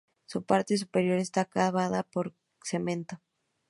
Su 0.25 0.41
parte 0.43 0.75
superior 0.79 1.19
está 1.19 1.41
acabada 1.41 2.01
con 2.01 2.35
cemento. 2.63 3.21